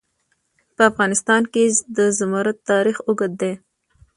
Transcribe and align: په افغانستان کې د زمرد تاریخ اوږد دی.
په 0.75 0.81
افغانستان 0.91 1.41
کې 1.53 1.63
د 1.97 1.99
زمرد 2.17 2.57
تاریخ 2.69 2.97
اوږد 3.07 3.31
دی. 3.41 3.53